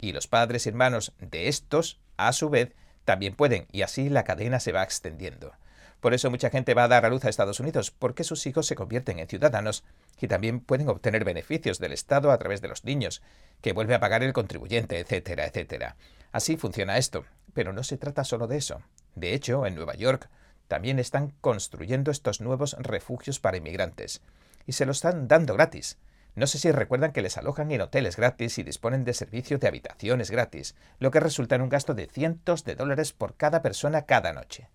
y 0.00 0.12
los 0.12 0.26
padres 0.26 0.66
y 0.66 0.70
hermanos 0.70 1.12
de 1.18 1.48
estos, 1.48 2.00
a 2.16 2.32
su 2.32 2.50
vez, 2.50 2.72
también 3.04 3.34
pueden, 3.34 3.66
y 3.72 3.82
así 3.82 4.08
la 4.08 4.24
cadena 4.24 4.60
se 4.60 4.72
va 4.72 4.82
extendiendo. 4.82 5.52
Por 6.00 6.14
eso 6.14 6.30
mucha 6.30 6.48
gente 6.48 6.72
va 6.72 6.84
a 6.84 6.88
dar 6.88 7.04
a 7.04 7.10
luz 7.10 7.24
a 7.24 7.28
Estados 7.28 7.60
Unidos, 7.60 7.90
porque 7.90 8.24
sus 8.24 8.46
hijos 8.46 8.66
se 8.66 8.74
convierten 8.74 9.18
en 9.18 9.28
ciudadanos 9.28 9.84
y 10.20 10.28
también 10.28 10.60
pueden 10.60 10.88
obtener 10.88 11.24
beneficios 11.24 11.78
del 11.78 11.92
Estado 11.92 12.30
a 12.30 12.38
través 12.38 12.62
de 12.62 12.68
los 12.68 12.84
niños, 12.84 13.22
que 13.60 13.72
vuelve 13.72 13.94
a 13.94 14.00
pagar 14.00 14.22
el 14.22 14.32
contribuyente, 14.32 14.98
etcétera, 14.98 15.46
etcétera. 15.46 15.96
Así 16.32 16.56
funciona 16.56 16.96
esto, 16.96 17.24
pero 17.52 17.72
no 17.72 17.84
se 17.84 17.98
trata 17.98 18.24
solo 18.24 18.46
de 18.46 18.56
eso. 18.56 18.80
De 19.14 19.34
hecho, 19.34 19.66
en 19.66 19.74
Nueva 19.74 19.94
York 19.94 20.30
también 20.68 20.98
están 20.98 21.34
construyendo 21.40 22.10
estos 22.10 22.40
nuevos 22.40 22.76
refugios 22.78 23.40
para 23.40 23.58
inmigrantes, 23.58 24.22
y 24.66 24.72
se 24.72 24.86
los 24.86 24.98
están 24.98 25.28
dando 25.28 25.54
gratis. 25.54 25.98
No 26.34 26.46
sé 26.46 26.58
si 26.58 26.70
recuerdan 26.70 27.12
que 27.12 27.22
les 27.22 27.36
alojan 27.36 27.70
en 27.72 27.80
hoteles 27.80 28.16
gratis 28.16 28.58
y 28.58 28.62
disponen 28.62 29.04
de 29.04 29.14
servicio 29.14 29.58
de 29.58 29.68
habitaciones 29.68 30.30
gratis, 30.30 30.76
lo 30.98 31.10
que 31.10 31.20
resulta 31.20 31.56
en 31.56 31.62
un 31.62 31.68
gasto 31.68 31.94
de 31.94 32.06
cientos 32.06 32.64
de 32.64 32.76
dólares 32.76 33.12
por 33.12 33.34
cada 33.34 33.62
persona 33.62 34.06
cada 34.06 34.32
noche. 34.32 34.68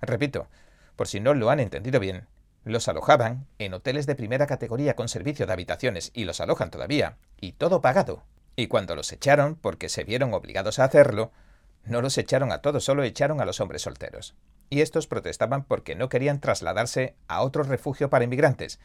Repito, 0.00 0.48
por 0.96 1.08
si 1.08 1.20
no 1.20 1.34
lo 1.34 1.50
han 1.50 1.60
entendido 1.60 1.98
bien, 1.98 2.26
los 2.64 2.88
alojaban 2.88 3.46
en 3.58 3.72
hoteles 3.74 4.06
de 4.06 4.14
primera 4.14 4.46
categoría 4.46 4.94
con 4.94 5.08
servicio 5.08 5.46
de 5.46 5.52
habitaciones 5.52 6.10
y 6.12 6.24
los 6.24 6.40
alojan 6.40 6.70
todavía, 6.70 7.16
y 7.40 7.52
todo 7.52 7.80
pagado. 7.80 8.24
Y 8.56 8.66
cuando 8.66 8.94
los 8.94 9.12
echaron, 9.12 9.54
porque 9.54 9.88
se 9.88 10.04
vieron 10.04 10.34
obligados 10.34 10.78
a 10.78 10.84
hacerlo, 10.84 11.32
no 11.84 12.02
los 12.02 12.18
echaron 12.18 12.52
a 12.52 12.60
todos, 12.60 12.84
solo 12.84 13.02
echaron 13.04 13.40
a 13.40 13.44
los 13.44 13.60
hombres 13.60 13.82
solteros. 13.82 14.34
Y 14.68 14.82
estos 14.82 15.06
protestaban 15.06 15.64
porque 15.64 15.94
no 15.94 16.08
querían 16.08 16.40
trasladarse 16.40 17.14
a 17.28 17.42
otro 17.42 17.62
refugio 17.62 18.10
para 18.10 18.24
inmigrantes, 18.24 18.78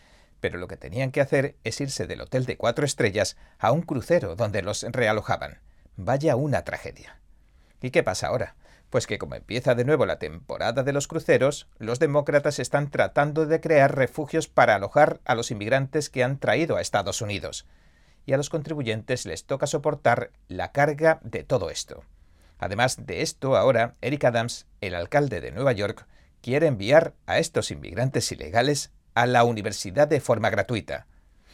pero 0.44 0.58
lo 0.58 0.68
que 0.68 0.76
tenían 0.76 1.12
que 1.14 1.22
hacer 1.22 1.56
es 1.64 1.80
irse 1.80 2.06
del 2.06 2.20
hotel 2.20 2.44
de 2.44 2.58
cuatro 2.58 2.84
estrellas 2.84 3.38
a 3.60 3.72
un 3.72 3.82
crucero 3.82 4.36
donde 4.36 4.62
los 4.62 4.84
realojaban. 4.84 5.62
Vaya 5.96 6.36
una 6.36 6.66
tragedia. 6.66 7.22
¿Y 7.82 7.92
qué 7.92 8.04
pasa 8.04 8.28
ahora? 8.28 8.58
Pues 8.90 9.08
que 9.08 9.18
como 9.18 9.36
empieza 9.36 9.74
de 9.74 9.86
nuevo 9.86 10.06
la 10.06 10.20
temporada 10.20 10.84
de 10.84 10.92
los 10.92 11.08
cruceros, 11.08 11.70
los 11.78 11.98
demócratas 11.98 12.60
están 12.60 12.92
tratando 12.92 13.46
de 13.46 13.62
crear 13.62 13.96
refugios 13.96 14.50
para 14.50 14.76
alojar 14.76 15.22
a 15.24 15.34
los 15.34 15.50
inmigrantes 15.50 16.10
que 16.10 16.26
han 16.26 16.38
traído 16.40 16.76
a 16.76 16.82
Estados 16.82 17.22
Unidos. 17.22 17.66
Y 18.26 18.34
a 18.34 18.38
los 18.38 18.50
contribuyentes 18.50 19.26
les 19.26 19.46
toca 19.46 19.66
soportar 19.66 20.32
la 20.50 20.74
carga 20.74 21.22
de 21.24 21.46
todo 21.46 21.70
esto. 21.70 22.04
Además 22.60 23.06
de 23.06 23.22
esto, 23.22 23.56
ahora 23.56 23.96
Eric 24.02 24.26
Adams, 24.26 24.68
el 24.82 24.94
alcalde 24.94 25.40
de 25.40 25.54
Nueva 25.54 25.72
York, 25.72 26.06
quiere 26.42 26.68
enviar 26.68 27.14
a 27.28 27.40
estos 27.40 27.72
inmigrantes 27.72 28.30
ilegales 28.34 28.92
a 29.16 29.26
la 29.26 29.44
universidad 29.44 30.08
de 30.08 30.20
forma 30.20 30.50
gratuita. 30.50 31.08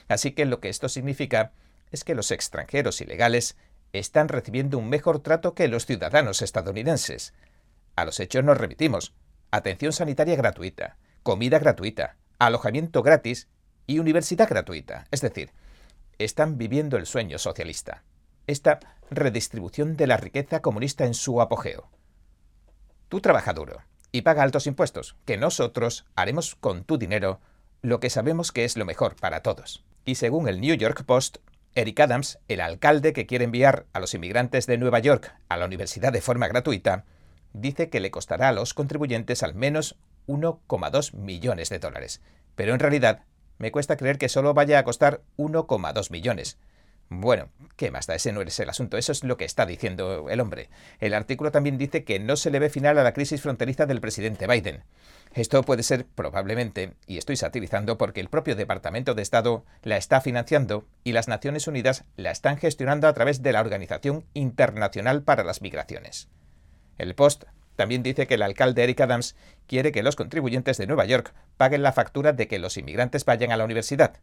Así 0.07 0.31
que 0.31 0.45
lo 0.45 0.59
que 0.59 0.69
esto 0.69 0.89
significa 0.89 1.53
es 1.91 2.03
que 2.03 2.15
los 2.15 2.31
extranjeros 2.31 3.01
ilegales 3.01 3.57
están 3.93 4.27
recibiendo 4.27 4.77
un 4.77 4.89
mejor 4.89 5.19
trato 5.19 5.53
que 5.53 5.67
los 5.67 5.85
ciudadanos 5.85 6.41
estadounidenses. 6.41 7.33
A 7.95 8.05
los 8.05 8.19
hechos 8.19 8.43
nos 8.43 8.57
remitimos. 8.57 9.13
Atención 9.51 9.93
sanitaria 9.93 10.35
gratuita, 10.35 10.97
comida 11.23 11.59
gratuita, 11.59 12.17
alojamiento 12.37 13.01
gratis 13.01 13.47
y 13.87 13.99
universidad 13.99 14.47
gratuita. 14.47 15.05
Es 15.11 15.21
decir, 15.21 15.51
están 16.19 16.57
viviendo 16.57 16.97
el 16.97 17.07
sueño 17.07 17.39
socialista. 17.39 18.03
Esta 18.45 18.79
redistribución 19.09 19.95
de 19.95 20.07
la 20.07 20.17
riqueza 20.17 20.61
comunista 20.61 21.05
en 21.05 21.13
su 21.13 21.41
apogeo. 21.41 21.89
Tú 23.09 23.21
trabaja 23.21 23.53
duro 23.53 23.81
y 24.11 24.21
paga 24.21 24.43
altos 24.43 24.67
impuestos, 24.67 25.15
que 25.25 25.37
nosotros 25.37 26.05
haremos 26.15 26.55
con 26.55 26.83
tu 26.83 26.97
dinero 26.97 27.39
lo 27.81 27.99
que 27.99 28.09
sabemos 28.09 28.51
que 28.51 28.65
es 28.65 28.77
lo 28.77 28.85
mejor 28.85 29.15
para 29.15 29.41
todos. 29.41 29.83
Y 30.05 30.15
según 30.15 30.47
el 30.47 30.59
New 30.59 30.75
York 30.75 31.03
Post, 31.05 31.37
Eric 31.75 31.99
Adams, 31.99 32.39
el 32.47 32.61
alcalde 32.61 33.13
que 33.13 33.25
quiere 33.25 33.45
enviar 33.45 33.85
a 33.93 33.99
los 33.99 34.13
inmigrantes 34.13 34.65
de 34.65 34.77
Nueva 34.77 34.99
York 34.99 35.35
a 35.47 35.57
la 35.57 35.65
universidad 35.65 36.11
de 36.11 36.21
forma 36.21 36.47
gratuita, 36.47 37.05
dice 37.53 37.89
que 37.89 37.99
le 37.99 38.11
costará 38.11 38.49
a 38.49 38.53
los 38.53 38.73
contribuyentes 38.73 39.43
al 39.43 39.53
menos 39.53 39.95
1,2 40.27 41.13
millones 41.13 41.69
de 41.69 41.79
dólares. 41.79 42.21
Pero 42.55 42.73
en 42.73 42.79
realidad 42.79 43.23
me 43.57 43.71
cuesta 43.71 43.97
creer 43.97 44.17
que 44.17 44.29
solo 44.29 44.53
vaya 44.53 44.79
a 44.79 44.83
costar 44.83 45.21
1,2 45.37 46.11
millones. 46.11 46.57
Bueno, 47.11 47.49
¿qué 47.75 47.89
más 47.89 48.05
da? 48.05 48.13
Ese 48.13 48.31
no 48.31 48.41
es 48.41 48.59
el 48.59 48.69
asunto, 48.69 48.95
eso 48.95 49.11
es 49.11 49.23
lo 49.23 49.35
que 49.35 49.45
está 49.45 49.65
diciendo 49.65 50.29
el 50.29 50.39
hombre. 50.39 50.69
El 50.99 51.15
artículo 51.15 51.51
también 51.51 51.79
dice 51.79 52.03
que 52.03 52.19
no 52.19 52.35
se 52.35 52.51
le 52.51 52.59
ve 52.59 52.69
final 52.69 52.99
a 52.99 53.03
la 53.03 53.13
crisis 53.13 53.41
fronteriza 53.41 53.87
del 53.87 53.99
presidente 53.99 54.45
Biden. 54.45 54.83
Esto 55.33 55.63
puede 55.63 55.81
ser 55.81 56.05
probablemente, 56.05 56.93
y 57.07 57.17
estoy 57.17 57.35
satirizando 57.35 57.97
porque 57.97 58.19
el 58.19 58.29
propio 58.29 58.55
Departamento 58.55 59.15
de 59.15 59.23
Estado 59.23 59.65
la 59.81 59.97
está 59.97 60.21
financiando 60.21 60.85
y 61.03 61.13
las 61.13 61.27
Naciones 61.27 61.67
Unidas 61.67 62.05
la 62.15 62.29
están 62.29 62.57
gestionando 62.57 63.07
a 63.07 63.13
través 63.13 63.41
de 63.41 63.53
la 63.53 63.61
Organización 63.61 64.23
Internacional 64.35 65.23
para 65.23 65.43
las 65.43 65.63
Migraciones. 65.63 66.29
El 66.99 67.15
Post 67.15 67.45
también 67.75 68.03
dice 68.03 68.27
que 68.27 68.35
el 68.35 68.43
alcalde 68.43 68.83
Eric 68.83 69.01
Adams 69.01 69.35
quiere 69.65 69.91
que 69.91 70.03
los 70.03 70.15
contribuyentes 70.15 70.77
de 70.77 70.85
Nueva 70.85 71.05
York 71.05 71.33
paguen 71.57 71.81
la 71.81 71.93
factura 71.93 72.33
de 72.33 72.47
que 72.47 72.59
los 72.59 72.77
inmigrantes 72.77 73.25
vayan 73.25 73.51
a 73.51 73.57
la 73.57 73.65
universidad. 73.65 74.19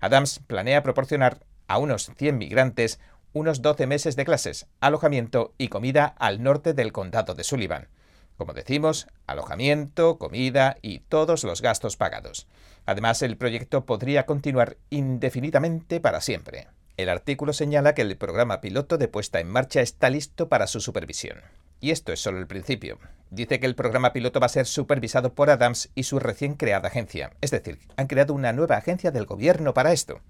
Adams 0.00 0.40
planea 0.46 0.82
proporcionar 0.82 1.40
a 1.72 1.78
unos 1.78 2.10
100 2.18 2.36
migrantes 2.36 3.00
unos 3.32 3.62
12 3.62 3.86
meses 3.86 4.14
de 4.14 4.26
clases, 4.26 4.66
alojamiento 4.80 5.54
y 5.56 5.68
comida 5.68 6.04
al 6.18 6.42
norte 6.42 6.74
del 6.74 6.92
condado 6.92 7.34
de 7.34 7.44
Sullivan. 7.44 7.88
Como 8.36 8.52
decimos, 8.52 9.06
alojamiento, 9.26 10.18
comida 10.18 10.76
y 10.82 10.98
todos 10.98 11.44
los 11.44 11.62
gastos 11.62 11.96
pagados. 11.96 12.46
Además, 12.84 13.22
el 13.22 13.38
proyecto 13.38 13.86
podría 13.86 14.26
continuar 14.26 14.76
indefinidamente 14.90 15.98
para 15.98 16.20
siempre. 16.20 16.68
El 16.98 17.08
artículo 17.08 17.54
señala 17.54 17.94
que 17.94 18.02
el 18.02 18.18
programa 18.18 18.60
piloto 18.60 18.98
de 18.98 19.08
puesta 19.08 19.40
en 19.40 19.48
marcha 19.48 19.80
está 19.80 20.10
listo 20.10 20.50
para 20.50 20.66
su 20.66 20.80
supervisión. 20.80 21.40
Y 21.80 21.90
esto 21.90 22.12
es 22.12 22.20
solo 22.20 22.38
el 22.38 22.46
principio. 22.46 22.98
Dice 23.30 23.60
que 23.60 23.66
el 23.66 23.74
programa 23.74 24.12
piloto 24.12 24.40
va 24.40 24.46
a 24.46 24.50
ser 24.50 24.66
supervisado 24.66 25.32
por 25.32 25.48
Adams 25.48 25.88
y 25.94 26.02
su 26.02 26.18
recién 26.18 26.54
creada 26.54 26.88
agencia. 26.88 27.32
Es 27.40 27.50
decir, 27.50 27.78
han 27.96 28.08
creado 28.08 28.34
una 28.34 28.52
nueva 28.52 28.76
agencia 28.76 29.10
del 29.10 29.24
gobierno 29.24 29.72
para 29.72 29.92
esto. 29.92 30.20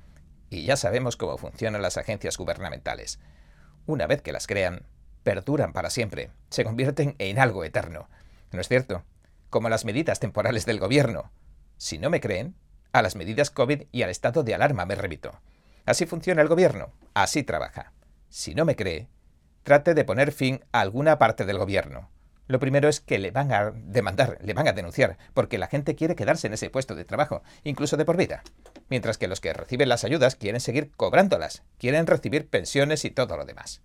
Y 0.52 0.64
ya 0.64 0.76
sabemos 0.76 1.16
cómo 1.16 1.38
funcionan 1.38 1.80
las 1.80 1.96
agencias 1.96 2.36
gubernamentales. 2.36 3.18
Una 3.86 4.06
vez 4.06 4.20
que 4.20 4.32
las 4.32 4.46
crean, 4.46 4.82
perduran 5.22 5.72
para 5.72 5.88
siempre, 5.88 6.30
se 6.50 6.62
convierten 6.62 7.16
en 7.18 7.38
algo 7.38 7.64
eterno. 7.64 8.10
¿No 8.50 8.60
es 8.60 8.68
cierto? 8.68 9.02
Como 9.48 9.70
las 9.70 9.86
medidas 9.86 10.20
temporales 10.20 10.66
del 10.66 10.78
gobierno. 10.78 11.32
Si 11.78 11.96
no 11.96 12.10
me 12.10 12.20
creen, 12.20 12.54
a 12.92 13.00
las 13.00 13.16
medidas 13.16 13.50
COVID 13.50 13.84
y 13.92 14.02
al 14.02 14.10
estado 14.10 14.42
de 14.42 14.54
alarma 14.54 14.84
me 14.84 14.94
remito. 14.94 15.40
Así 15.86 16.04
funciona 16.04 16.42
el 16.42 16.48
gobierno, 16.48 16.92
así 17.14 17.44
trabaja. 17.44 17.94
Si 18.28 18.54
no 18.54 18.66
me 18.66 18.76
cree, 18.76 19.08
trate 19.62 19.94
de 19.94 20.04
poner 20.04 20.32
fin 20.32 20.62
a 20.70 20.80
alguna 20.80 21.18
parte 21.18 21.46
del 21.46 21.56
gobierno. 21.56 22.10
Lo 22.52 22.60
primero 22.60 22.90
es 22.90 23.00
que 23.00 23.18
le 23.18 23.30
van 23.30 23.50
a 23.50 23.70
demandar, 23.70 24.36
le 24.42 24.52
van 24.52 24.68
a 24.68 24.74
denunciar, 24.74 25.16
porque 25.32 25.56
la 25.56 25.68
gente 25.68 25.94
quiere 25.94 26.14
quedarse 26.14 26.48
en 26.48 26.52
ese 26.52 26.68
puesto 26.68 26.94
de 26.94 27.06
trabajo, 27.06 27.42
incluso 27.64 27.96
de 27.96 28.04
por 28.04 28.18
vida. 28.18 28.42
Mientras 28.90 29.16
que 29.16 29.26
los 29.26 29.40
que 29.40 29.54
reciben 29.54 29.88
las 29.88 30.04
ayudas 30.04 30.36
quieren 30.36 30.60
seguir 30.60 30.90
cobrándolas, 30.94 31.62
quieren 31.78 32.06
recibir 32.06 32.50
pensiones 32.50 33.06
y 33.06 33.10
todo 33.10 33.38
lo 33.38 33.46
demás. 33.46 33.80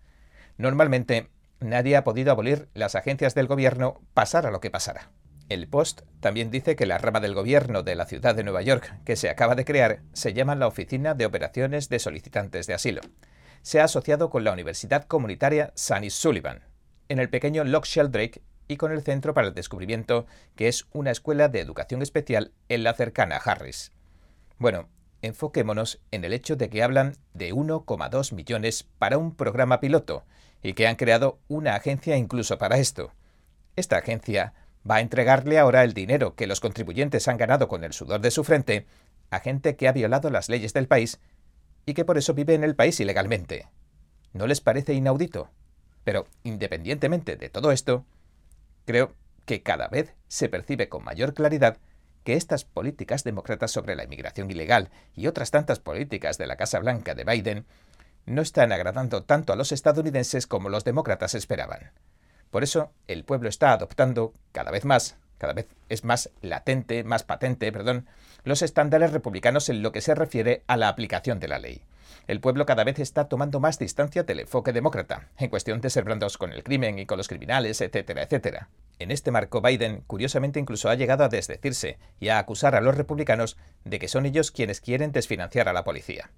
Normalmente, 0.57 1.29
nadie 1.61 1.95
ha 1.95 2.03
podido 2.03 2.29
abolir 2.33 2.67
las 2.73 2.95
agencias 2.95 3.35
del 3.35 3.47
gobierno, 3.47 4.01
pasara 4.13 4.51
lo 4.51 4.59
que 4.59 4.69
pasara. 4.69 5.11
El 5.47 5.69
Post 5.69 6.01
también 6.19 6.51
dice 6.51 6.75
que 6.75 6.85
la 6.85 6.97
rama 6.97 7.21
del 7.21 7.35
gobierno 7.35 7.83
de 7.83 7.95
la 7.95 8.05
ciudad 8.05 8.35
de 8.35 8.43
Nueva 8.43 8.63
York 8.63 8.99
que 9.05 9.15
se 9.15 9.29
acaba 9.29 9.55
de 9.55 9.63
crear 9.63 10.01
se 10.11 10.33
llama 10.33 10.55
la 10.55 10.67
Oficina 10.67 11.13
de 11.13 11.25
Operaciones 11.25 11.87
de 11.87 11.99
Solicitantes 11.99 12.67
de 12.67 12.73
Asilo. 12.73 12.99
Se 13.61 13.79
ha 13.79 13.85
asociado 13.85 14.29
con 14.29 14.43
la 14.43 14.51
Universidad 14.51 15.05
Comunitaria 15.05 15.71
Sunny 15.73 16.09
Sullivan, 16.09 16.63
en 17.09 17.19
el 17.19 17.29
pequeño 17.29 17.63
Loch 17.63 17.85
Sheldrake 17.85 18.41
y 18.67 18.77
con 18.77 18.91
el 18.91 19.01
Centro 19.01 19.33
para 19.33 19.47
el 19.47 19.53
Descubrimiento, 19.53 20.25
que 20.55 20.67
es 20.67 20.85
una 20.91 21.11
escuela 21.11 21.47
de 21.47 21.59
educación 21.59 22.01
especial 22.01 22.51
en 22.69 22.83
la 22.83 22.93
cercana 22.93 23.37
Harris. 23.37 23.91
Bueno, 24.57 24.89
enfoquémonos 25.21 25.99
en 26.11 26.25
el 26.25 26.33
hecho 26.33 26.55
de 26.55 26.69
que 26.69 26.83
hablan 26.83 27.15
de 27.33 27.53
1,2 27.53 28.33
millones 28.33 28.83
para 28.97 29.17
un 29.17 29.35
programa 29.35 29.79
piloto 29.79 30.25
y 30.61 30.73
que 30.73 30.87
han 30.87 30.95
creado 30.95 31.39
una 31.47 31.75
agencia 31.75 32.17
incluso 32.17 32.57
para 32.57 32.77
esto. 32.77 33.11
Esta 33.75 33.97
agencia 33.97 34.53
va 34.89 34.95
a 34.95 35.01
entregarle 35.01 35.59
ahora 35.59 35.83
el 35.83 35.93
dinero 35.93 36.35
que 36.35 36.47
los 36.47 36.59
contribuyentes 36.59 37.27
han 37.27 37.37
ganado 37.37 37.67
con 37.67 37.83
el 37.83 37.93
sudor 37.93 38.21
de 38.21 38.31
su 38.31 38.43
frente 38.43 38.87
a 39.29 39.39
gente 39.39 39.75
que 39.75 39.87
ha 39.87 39.91
violado 39.91 40.29
las 40.29 40.49
leyes 40.49 40.73
del 40.73 40.87
país 40.87 41.19
y 41.85 41.93
que 41.93 42.05
por 42.05 42.17
eso 42.17 42.33
vive 42.33 42.53
en 42.53 42.63
el 42.63 42.75
país 42.75 42.99
ilegalmente. 42.99 43.67
¿No 44.33 44.47
les 44.47 44.61
parece 44.61 44.93
inaudito? 44.93 45.49
Pero, 46.03 46.25
independientemente 46.43 47.35
de 47.35 47.49
todo 47.49 47.71
esto, 47.71 48.05
creo 48.87 49.13
que 49.45 49.61
cada 49.61 49.89
vez 49.89 50.15
se 50.29 50.47
percibe 50.47 50.87
con 50.87 51.03
mayor 51.03 51.33
claridad 51.33 51.77
que 52.23 52.33
estas 52.35 52.63
políticas 52.63 53.25
demócratas 53.25 53.69
sobre 53.69 53.95
la 53.95 54.05
inmigración 54.05 54.49
ilegal 54.49 54.89
y 55.13 55.27
otras 55.27 55.51
tantas 55.51 55.79
políticas 55.79 56.37
de 56.37 56.47
la 56.47 56.55
Casa 56.55 56.79
Blanca 56.79 57.13
de 57.13 57.25
Biden 57.25 57.65
no 58.25 58.41
están 58.41 58.71
agradando 58.71 59.23
tanto 59.23 59.51
a 59.51 59.57
los 59.57 59.73
estadounidenses 59.73 60.47
como 60.47 60.69
los 60.69 60.85
demócratas 60.85 61.35
esperaban. 61.35 61.91
Por 62.49 62.63
eso, 62.63 62.93
el 63.07 63.25
pueblo 63.25 63.49
está 63.49 63.73
adoptando 63.73 64.33
cada 64.53 64.71
vez 64.71 64.85
más, 64.85 65.17
cada 65.37 65.53
vez 65.53 65.67
es 65.89 66.03
más 66.03 66.29
latente, 66.41 67.03
más 67.03 67.23
patente, 67.23 67.71
perdón, 67.71 68.07
los 68.43 68.61
estándares 68.61 69.11
republicanos 69.11 69.69
en 69.69 69.81
lo 69.81 69.91
que 69.91 70.01
se 70.01 70.15
refiere 70.15 70.63
a 70.67 70.77
la 70.77 70.87
aplicación 70.87 71.39
de 71.39 71.47
la 71.47 71.59
ley 71.59 71.81
el 72.27 72.41
pueblo 72.41 72.65
cada 72.65 72.83
vez 72.83 72.99
está 72.99 73.29
tomando 73.29 73.59
más 73.59 73.79
distancia 73.79 74.23
del 74.23 74.41
enfoque 74.41 74.73
demócrata, 74.73 75.29
en 75.37 75.49
cuestión 75.49 75.79
de 75.79 75.89
ser 75.89 76.03
blandos 76.03 76.37
con 76.37 76.51
el 76.51 76.63
crimen 76.63 76.99
y 76.99 77.05
con 77.05 77.17
los 77.17 77.29
criminales, 77.29 77.79
etcétera, 77.79 78.23
etcétera. 78.23 78.69
En 78.99 79.11
este 79.11 79.31
marco, 79.31 79.61
Biden, 79.61 80.03
curiosamente, 80.07 80.59
incluso 80.59 80.89
ha 80.89 80.95
llegado 80.95 81.23
a 81.23 81.29
desdecirse 81.29 81.97
y 82.19 82.27
a 82.27 82.39
acusar 82.39 82.75
a 82.75 82.81
los 82.81 82.97
republicanos 82.97 83.57
de 83.85 83.99
que 83.99 84.09
son 84.09 84.25
ellos 84.25 84.51
quienes 84.51 84.81
quieren 84.81 85.13
desfinanciar 85.13 85.69
a 85.69 85.73
la 85.73 85.85
policía. 85.85 86.31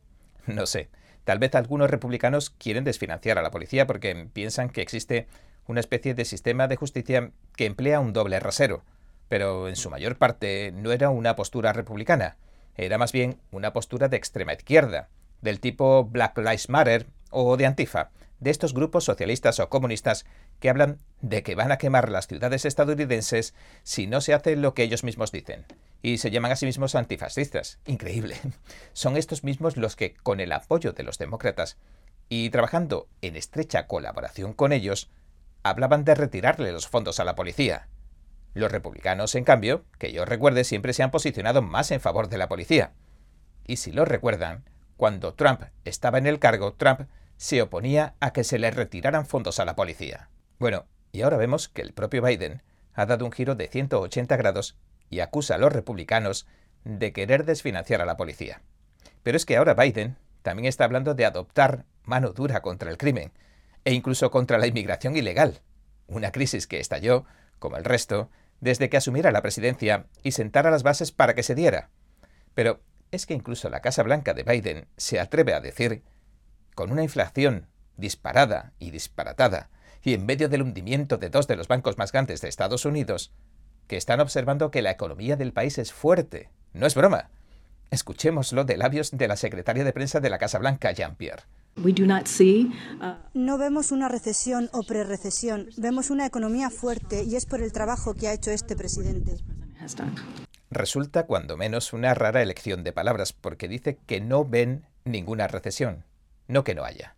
No 0.46 0.68
sé, 0.68 0.90
tal 1.24 1.40
vez 1.40 1.56
algunos 1.56 1.90
republicanos 1.90 2.52
quieren 2.52 2.84
desfinanciar 2.84 3.40
a 3.40 3.42
la 3.42 3.52
policía 3.52 3.88
porque 3.88 4.28
piensan 4.32 4.70
que 4.70 4.82
existe 4.82 5.28
una 5.70 5.82
especie 5.82 6.16
de 6.16 6.26
sistema 6.26 6.68
de 6.68 6.76
justicia 6.78 7.32
que 7.56 7.68
emplea 7.68 8.00
un 8.00 8.12
doble 8.12 8.40
rasero, 8.40 8.84
pero 9.28 9.70
en 9.70 9.76
su 9.76 9.92
mayor 9.92 10.18
parte 10.18 10.72
no 10.74 10.92
era 10.92 11.12
una 11.12 11.36
postura 11.36 11.74
republicana, 11.74 12.38
era 12.76 12.98
más 12.98 13.12
bien 13.12 13.40
una 13.52 13.72
postura 13.72 14.08
de 14.08 14.18
extrema 14.18 14.54
izquierda, 14.54 15.10
del 15.42 15.60
tipo 15.60 16.06
Black 16.06 16.40
Lives 16.40 16.70
Matter 16.70 17.06
o 17.30 17.56
de 17.56 17.68
Antifa, 17.68 18.10
de 18.40 18.50
estos 18.50 18.74
grupos 18.74 19.04
socialistas 19.04 19.60
o 19.60 19.70
comunistas 19.70 20.26
que 20.60 20.72
hablan 20.72 20.98
de 21.22 21.44
que 21.44 21.54
van 21.54 21.72
a 21.72 21.78
quemar 21.78 22.10
las 22.10 22.26
ciudades 22.26 22.66
estadounidenses 22.66 23.54
si 23.84 24.08
no 24.08 24.22
se 24.22 24.34
hace 24.34 24.56
lo 24.56 24.74
que 24.74 24.82
ellos 24.82 25.04
mismos 25.04 25.32
dicen. 25.32 25.66
Y 26.02 26.18
se 26.18 26.32
llaman 26.32 26.52
a 26.52 26.56
sí 26.56 26.66
mismos 26.66 26.96
antifascistas. 26.96 27.78
Increíble. 27.86 28.38
Son 28.94 29.18
estos 29.18 29.44
mismos 29.44 29.78
los 29.78 29.96
que, 29.96 30.16
con 30.16 30.40
el 30.40 30.52
apoyo 30.52 30.94
de 30.94 31.04
los 31.04 31.20
demócratas 31.20 31.78
y 32.28 32.50
trabajando 32.50 33.08
en 33.22 33.36
estrecha 33.36 33.86
colaboración 33.86 34.54
con 34.54 34.72
ellos, 34.72 35.10
hablaban 35.64 36.06
de 36.06 36.16
retirarle 36.16 36.72
los 36.72 36.88
fondos 36.88 37.20
a 37.20 37.24
la 37.24 37.36
policía. 37.36 37.88
Los 38.54 38.72
republicanos, 38.72 39.36
en 39.36 39.44
cambio, 39.44 39.86
que 39.98 40.12
yo 40.12 40.26
recuerde, 40.26 40.64
siempre 40.64 40.94
se 40.94 41.04
han 41.04 41.12
posicionado 41.12 41.62
más 41.62 41.92
en 41.92 42.02
favor 42.02 42.30
de 42.30 42.38
la 42.38 42.50
policía. 42.50 42.94
Y 43.66 43.78
si 43.78 43.92
lo 43.92 44.06
recuerdan, 44.06 44.64
cuando 44.98 45.34
Trump 45.34 45.62
estaba 45.86 46.18
en 46.18 46.28
el 46.28 46.40
cargo, 46.40 46.74
Trump 46.74 47.02
se 47.38 47.62
oponía 47.62 48.16
a 48.20 48.34
que 48.34 48.44
se 48.44 48.60
le 48.60 48.72
retiraran 48.72 49.26
fondos 49.26 49.60
a 49.60 49.66
la 49.66 49.76
policía. 49.76 50.30
Bueno, 50.58 50.86
y 51.12 51.22
ahora 51.22 51.38
vemos 51.38 51.70
que 51.70 51.82
el 51.82 51.94
propio 51.94 52.22
Biden 52.22 52.64
ha 52.94 53.06
dado 53.06 53.26
un 53.26 53.32
giro 53.32 53.56
de 53.56 53.68
180 53.68 54.36
grados 54.36 54.78
y 55.10 55.22
acusa 55.22 55.56
a 55.56 55.58
los 55.58 55.72
republicanos 55.72 56.48
de 56.84 57.14
querer 57.14 57.46
desfinanciar 57.46 58.02
a 58.02 58.06
la 58.06 58.18
policía. 58.18 58.62
Pero 59.24 59.38
es 59.38 59.46
que 59.46 59.58
ahora 59.58 59.74
Biden 59.74 60.18
también 60.42 60.66
está 60.66 60.86
hablando 60.86 61.14
de 61.14 61.26
adoptar 61.26 61.86
mano 62.04 62.32
dura 62.32 62.62
contra 62.62 62.90
el 62.90 62.98
crimen 62.98 63.32
e 63.90 63.94
incluso 63.94 64.30
contra 64.30 64.60
la 64.60 64.68
inmigración 64.68 65.18
ilegal, 65.18 65.62
una 66.06 66.32
crisis 66.32 66.68
que 66.68 66.80
estalló, 66.80 67.26
como 67.58 67.76
el 67.76 67.84
resto, 67.84 68.30
desde 68.60 68.88
que 68.88 68.98
asumiera 68.98 69.32
la 69.32 69.42
presidencia 69.42 70.06
y 70.22 70.34
sentara 70.34 70.70
las 70.70 70.84
bases 70.84 71.12
para 71.12 71.34
que 71.34 71.42
se 71.42 71.56
diera. 71.56 71.90
Pero 72.54 72.82
es 73.10 73.26
que 73.26 73.34
incluso 73.34 73.68
la 73.68 73.82
Casa 73.82 74.04
Blanca 74.04 74.36
de 74.36 74.44
Biden 74.44 74.88
se 74.96 75.20
atreve 75.20 75.56
a 75.56 75.60
decir, 75.60 76.04
con 76.76 76.92
una 76.92 77.02
inflación 77.02 77.66
disparada 77.98 78.74
y 78.78 78.92
disparatada, 78.92 79.72
y 80.04 80.14
en 80.14 80.24
medio 80.24 80.50
del 80.50 80.62
hundimiento 80.62 81.18
de 81.18 81.32
dos 81.32 81.48
de 81.48 81.56
los 81.56 81.68
bancos 81.68 81.98
más 81.98 82.12
grandes 82.12 82.42
de 82.42 82.48
Estados 82.48 82.86
Unidos, 82.86 83.34
que 83.88 83.98
están 83.98 84.20
observando 84.20 84.70
que 84.70 84.84
la 84.84 84.92
economía 84.92 85.36
del 85.36 85.52
país 85.52 85.80
es 85.80 85.94
fuerte. 85.94 86.52
No 86.74 86.86
es 86.86 86.94
broma. 86.94 87.32
Escuchémoslo 87.90 88.66
de 88.66 88.78
labios 88.78 89.10
de 89.10 89.28
la 89.28 89.36
secretaria 89.36 89.84
de 89.84 89.94
prensa 89.94 90.20
de 90.20 90.30
la 90.30 90.38
Casa 90.38 90.60
Blanca, 90.60 90.92
Jean-Pierre. 90.92 91.42
Uh, 91.80 93.14
no 93.34 93.58
vemos 93.58 93.92
una 93.92 94.10
recesión 94.10 94.70
o 94.74 94.84
pre-recesión, 94.84 95.70
vemos 95.78 96.10
una 96.10 96.26
economía 96.26 96.70
fuerte 96.70 97.24
y 97.24 97.36
es 97.36 97.46
por 97.46 97.62
el 97.62 97.72
trabajo 97.72 98.14
que 98.14 98.28
ha 98.28 98.34
hecho 98.34 98.52
este 98.52 98.76
presidente. 98.76 99.38
Resulta 100.72 101.26
cuando 101.26 101.58
menos 101.58 101.94
una 101.94 102.14
rara 102.14 102.42
elección 102.42 102.84
de 102.84 102.92
palabras, 102.92 103.34
porque 103.34 103.68
dice 103.68 103.98
que 104.06 104.22
no 104.22 104.46
ven 104.46 104.86
ninguna 105.04 105.48
recesión, 105.48 106.04
no 106.48 106.64
que 106.64 106.76
no 106.76 106.84
haya. 106.84 107.16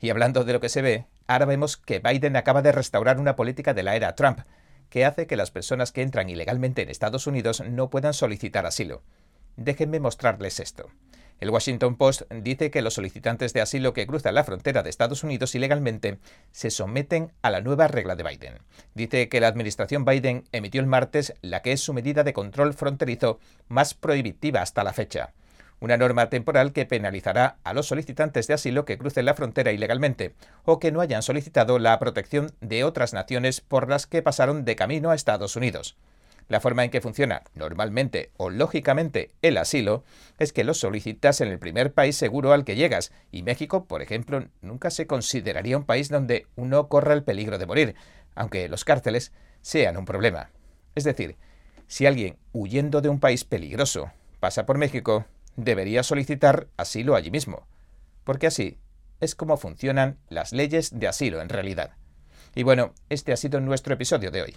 Y 0.00 0.10
hablando 0.10 0.44
de 0.44 0.52
lo 0.52 0.60
que 0.60 0.68
se 0.68 0.82
ve, 0.82 1.06
ahora 1.26 1.46
vemos 1.46 1.76
que 1.76 2.00
Biden 2.00 2.36
acaba 2.36 2.60
de 2.60 2.72
restaurar 2.72 3.20
una 3.20 3.36
política 3.36 3.72
de 3.72 3.82
la 3.84 3.96
era 3.96 4.14
Trump, 4.14 4.40
que 4.90 5.06
hace 5.06 5.26
que 5.26 5.36
las 5.36 5.50
personas 5.50 5.92
que 5.92 6.02
entran 6.02 6.28
ilegalmente 6.28 6.82
en 6.82 6.90
Estados 6.90 7.26
Unidos 7.26 7.62
no 7.66 7.88
puedan 7.88 8.12
solicitar 8.12 8.66
asilo. 8.66 9.02
Déjenme 9.56 10.00
mostrarles 10.00 10.60
esto. 10.60 10.90
El 11.42 11.50
Washington 11.50 11.96
Post 11.96 12.22
dice 12.30 12.70
que 12.70 12.82
los 12.82 12.94
solicitantes 12.94 13.52
de 13.52 13.60
asilo 13.60 13.92
que 13.92 14.06
cruzan 14.06 14.36
la 14.36 14.44
frontera 14.44 14.84
de 14.84 14.90
Estados 14.90 15.24
Unidos 15.24 15.56
ilegalmente 15.56 16.18
se 16.52 16.70
someten 16.70 17.32
a 17.42 17.50
la 17.50 17.60
nueva 17.60 17.88
regla 17.88 18.14
de 18.14 18.22
Biden. 18.22 18.58
Dice 18.94 19.28
que 19.28 19.40
la 19.40 19.48
administración 19.48 20.04
Biden 20.04 20.44
emitió 20.52 20.80
el 20.80 20.86
martes 20.86 21.34
la 21.42 21.60
que 21.60 21.72
es 21.72 21.80
su 21.80 21.94
medida 21.94 22.22
de 22.22 22.32
control 22.32 22.74
fronterizo 22.74 23.40
más 23.66 23.92
prohibitiva 23.92 24.62
hasta 24.62 24.84
la 24.84 24.92
fecha 24.92 25.32
una 25.80 25.96
norma 25.96 26.30
temporal 26.30 26.72
que 26.72 26.86
penalizará 26.86 27.56
a 27.64 27.74
los 27.74 27.88
solicitantes 27.88 28.46
de 28.46 28.54
asilo 28.54 28.84
que 28.84 28.98
crucen 28.98 29.24
la 29.24 29.34
frontera 29.34 29.72
ilegalmente 29.72 30.32
o 30.64 30.78
que 30.78 30.92
no 30.92 31.00
hayan 31.00 31.24
solicitado 31.24 31.80
la 31.80 31.98
protección 31.98 32.52
de 32.60 32.84
otras 32.84 33.12
naciones 33.12 33.60
por 33.60 33.88
las 33.88 34.06
que 34.06 34.22
pasaron 34.22 34.64
de 34.64 34.76
camino 34.76 35.10
a 35.10 35.16
Estados 35.16 35.56
Unidos. 35.56 35.96
La 36.48 36.60
forma 36.60 36.84
en 36.84 36.90
que 36.90 37.00
funciona 37.00 37.42
normalmente 37.54 38.30
o 38.36 38.50
lógicamente 38.50 39.30
el 39.42 39.56
asilo 39.56 40.04
es 40.38 40.52
que 40.52 40.64
lo 40.64 40.74
solicitas 40.74 41.40
en 41.40 41.48
el 41.48 41.58
primer 41.58 41.92
país 41.92 42.16
seguro 42.16 42.52
al 42.52 42.64
que 42.64 42.76
llegas, 42.76 43.12
y 43.30 43.42
México, 43.42 43.86
por 43.86 44.02
ejemplo, 44.02 44.46
nunca 44.60 44.90
se 44.90 45.06
consideraría 45.06 45.78
un 45.78 45.84
país 45.84 46.08
donde 46.08 46.46
uno 46.56 46.88
corra 46.88 47.14
el 47.14 47.24
peligro 47.24 47.58
de 47.58 47.66
morir, 47.66 47.94
aunque 48.34 48.68
los 48.68 48.84
cárceles 48.84 49.32
sean 49.60 49.96
un 49.96 50.04
problema. 50.04 50.50
Es 50.94 51.04
decir, 51.04 51.36
si 51.86 52.06
alguien 52.06 52.36
huyendo 52.52 53.00
de 53.00 53.08
un 53.08 53.20
país 53.20 53.44
peligroso 53.44 54.10
pasa 54.40 54.66
por 54.66 54.78
México, 54.78 55.24
debería 55.56 56.02
solicitar 56.02 56.68
asilo 56.76 57.14
allí 57.14 57.30
mismo, 57.30 57.66
porque 58.24 58.46
así 58.46 58.78
es 59.20 59.34
como 59.34 59.56
funcionan 59.56 60.18
las 60.28 60.52
leyes 60.52 60.98
de 60.98 61.06
asilo 61.06 61.40
en 61.40 61.48
realidad. 61.48 61.92
Y 62.54 62.64
bueno, 62.64 62.92
este 63.08 63.32
ha 63.32 63.36
sido 63.36 63.60
nuestro 63.60 63.94
episodio 63.94 64.30
de 64.30 64.42
hoy. 64.42 64.56